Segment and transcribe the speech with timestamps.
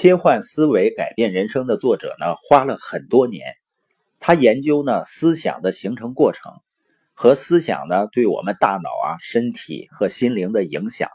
[0.00, 3.56] 切换思维改变人生的作者呢，花了很多年，
[4.18, 6.54] 他研究呢思想的形成过程
[7.12, 11.10] 和思想呢对我们大脑啊、身体和心灵的影响。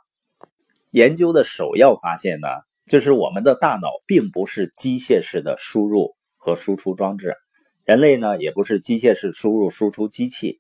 [0.91, 2.47] 研究的首要发现呢，
[2.85, 7.33] 就是我们的大脑并不是机械式的输入和输出装置，
[7.85, 10.59] 人类呢也不是机械式输入输出机器，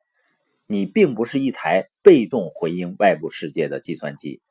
[0.65, 4.41] 你并不是一台被动回应外部世界的计算机。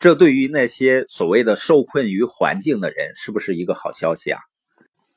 [0.00, 4.38] 这对于那些所谓的受困于环境的人，是不是一个好消息啊？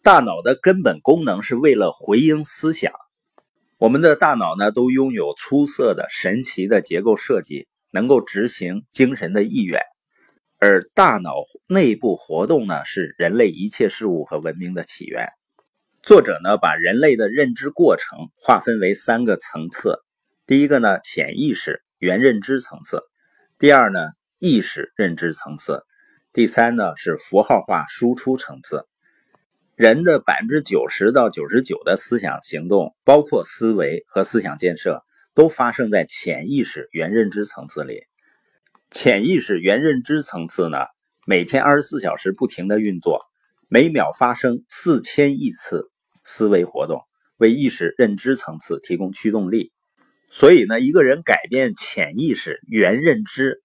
[0.01, 2.91] 大脑的根本功能是为了回应思想。
[3.77, 9.81] 我们的大脑呢，都拥有出色的、神奇的结构设计，能够执行精神的意愿。
[10.57, 11.35] 而大脑
[11.67, 15.27] 内部活动呢，是人类一切事物和文明的起源。
[16.01, 19.99] 作者呢，把人类的认知过程划分为三个层次：
[20.47, 22.97] 第一个呢，潜意识原认知层次；
[23.59, 23.99] 第二呢。
[24.41, 25.83] 意识认知层次，
[26.33, 28.87] 第三呢是符号化输出层次。
[29.75, 35.03] 人的百分之九十到九十九的思想行动，包括思维和思想建设，
[35.35, 38.01] 都发生在潜意识原认知层次里。
[38.89, 40.87] 潜意识原认知层次呢，
[41.27, 43.21] 每天二十四小时不停的运作，
[43.67, 45.91] 每秒发生四千亿次
[46.23, 46.99] 思维活动，
[47.37, 49.71] 为意识认知层次提供驱动力。
[50.31, 53.61] 所以呢，一个人改变潜意识原认知。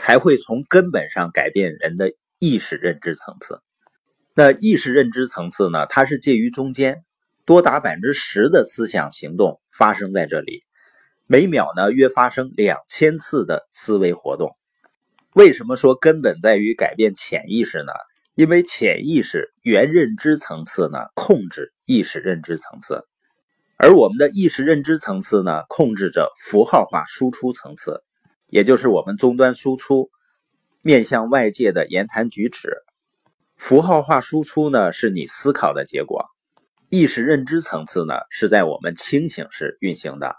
[0.00, 3.60] 才会从根本上改变人的意识认知层次。
[4.34, 5.84] 那意识认知层次呢？
[5.84, 7.04] 它是介于中间，
[7.44, 10.62] 多达百分之十的思想行动发生在这里，
[11.26, 14.56] 每秒呢约发生两千次的思维活动。
[15.34, 17.92] 为什么说根本在于改变潜意识呢？
[18.34, 23.04] 因为潜意识原认知层次呢控制意识认知层次，
[23.76, 28.02] 而我们的意识认知层次呢控制着符号化输出层次。
[28.50, 30.10] 也就是我们终端输出
[30.82, 32.82] 面向外界的言谈举止，
[33.56, 36.26] 符号化输出呢是你思考的结果，
[36.88, 40.34] 意识认知层次呢是在我们清醒时运行的。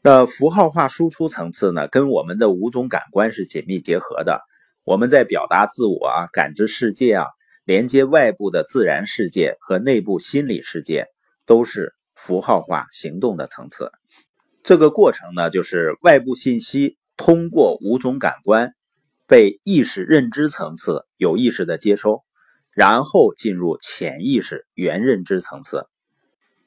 [0.00, 4.40] 那符号化输出层次呢跟我们的五种感官是紧密结合的，
[4.84, 7.26] 我们在表达自我啊、感知世界啊、
[7.64, 11.06] 连接外部的自然世界和内部心理世界，
[11.44, 13.90] 都是符号化行动的层次。
[14.62, 16.96] 这个过程呢就是外部信息。
[17.16, 18.74] 通过五种感官
[19.26, 22.22] 被意识认知层次有意识的接收，
[22.70, 25.86] 然后进入潜意识原认知层次。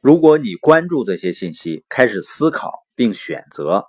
[0.02, 3.86] 如果你关注这些信息，开始思考并选择，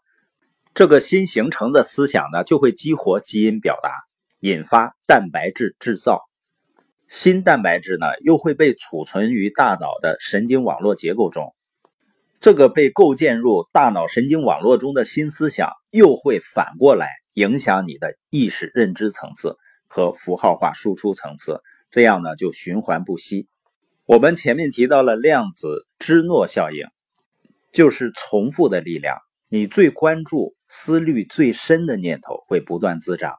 [0.75, 3.93] 这个新形成的思想呢，就会激活基因表达，
[4.41, 6.23] 引发蛋白质制造。
[7.09, 11.55] 新蛋白质呢，又会被储存于大脑的神经网络结构中。
[12.41, 19.57] 这个被构建入大脑神经网络中的新思想，又会反过来影响你的意识认知层次
[19.89, 23.47] 和符号化输出层次，这样呢就循环不息。
[24.07, 26.87] 我们前面提到了量子芝诺效应，
[27.75, 29.19] 就是重复的力量。
[29.51, 33.35] 你最关注、思虑最深的念头会不断滋长，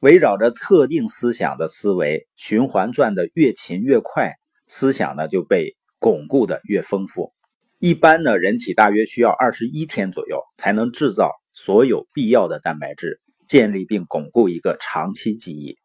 [0.00, 4.32] 围绕着特定思想的思维循环转的越勤越快，
[4.66, 7.33] 思想呢就被巩固的越丰富。
[7.86, 15.76] 一般呢，人体大约需要二十一天左右才能制造所有必要的蛋白质，建立并巩固一个长期记忆。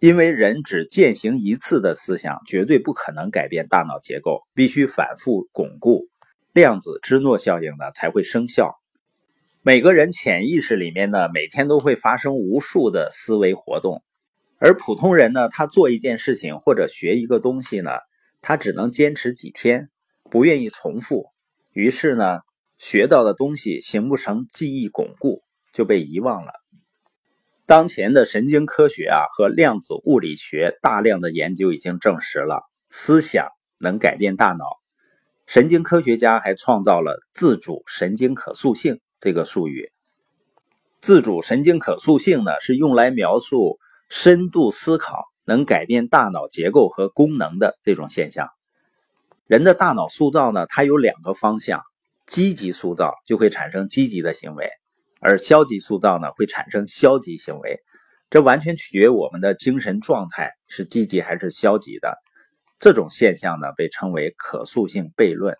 [0.00, 6.08] 因为人只践行一次的思想，绝对不可能改变大脑结构，必须反复巩固，
[6.52, 8.74] 量子芝诺效应呢才会生效。
[9.62, 14.02] 每个人潜意识里面呢，每天都会发生无数的思维活动，
[14.58, 17.92] 而普通人呢，他做一件事情或者学一个东西呢，
[18.42, 19.90] 他只能坚持几天，
[20.28, 21.30] 不愿意重复。
[21.76, 22.38] 于是呢，
[22.78, 25.42] 学到的东西形不成记忆巩固，
[25.74, 26.52] 就被遗忘了。
[27.66, 33.48] 当前的神经科学啊和量子物理学大量的研究已经证实了，思想
[33.78, 34.64] 能改变大脑。
[35.46, 39.92] 神经科学家还创造了自主神经可塑性这个术语。
[41.02, 43.78] 自主神经可塑性呢，是用来描述
[44.08, 48.48] 深度思考能改变大脑结构和功能的这种现象。
[49.46, 51.80] 人的大脑塑造呢，它有两个方向：
[52.26, 54.68] 积极塑造就会产生积极的行为，
[55.20, 57.80] 而消极塑造呢会产生消极行为。
[58.28, 62.18] 这完全取决于我们的精神状态是积极还是消极的。
[62.80, 65.56] 这种现象呢被称为可塑性悖论。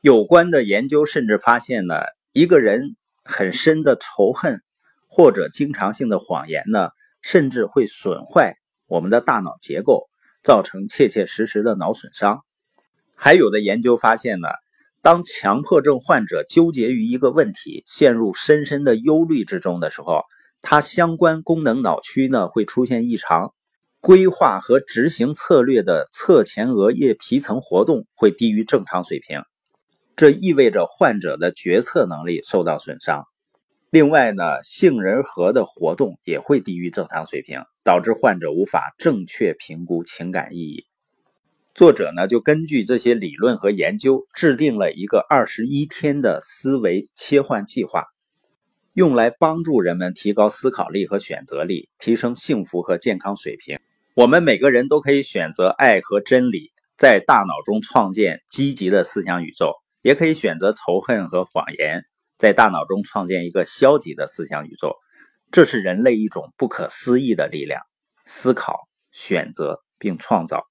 [0.00, 1.94] 有关的研究甚至发现呢，
[2.32, 4.60] 一个人很深的仇恨
[5.06, 6.88] 或者经常性的谎言呢，
[7.22, 8.56] 甚至会损坏
[8.88, 10.10] 我们的大脑结构，
[10.42, 12.42] 造成切切实实的脑损伤。
[13.22, 14.48] 还有的研究发现呢，
[15.02, 20.22] 当强迫症患者纠结于一个问题，陷入深深的忧虑之中的时候，
[20.62, 23.52] 他相关功能脑区呢会出现异常，
[24.00, 29.42] 规划和执行策略的侧前额叶皮层活动会低于正常水平，
[30.16, 33.26] 这意味着患者的决策能力受到损伤。
[33.90, 40.86] 另外呢，杏仁核的活动也会低于正常水平，导致患者无法正确评估情感意义。
[41.80, 48.04] 作者呢，就根据这些理论和研究，制定了一个二十一天的思维切换计划，
[48.92, 53.78] 用来帮助人们提高思考力和选择力，提升幸福和健康水平。
[54.14, 59.72] 我们每个人都可以选择爱和真理，在大脑中创建积极的思想宇宙，
[60.02, 62.02] 也可以选择仇恨和谎言。
[62.36, 64.96] 在大脑中创建一个消极的思想宇宙，
[65.50, 67.80] 这是人类一种不可思议的力量。
[68.26, 70.66] 思考、选择并创造。